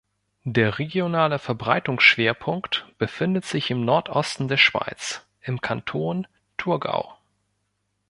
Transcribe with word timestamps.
Der 0.45 0.79
regionale 0.79 1.37
Verbreitungsschwerpunkt 1.37 2.87
befindet 2.97 3.45
sich 3.45 3.69
im 3.69 3.85
Nordosten 3.85 4.47
der 4.47 4.57
Schweiz, 4.57 5.23
im 5.41 5.61
Kanton 5.61 6.25
Thurgau. 6.57 7.15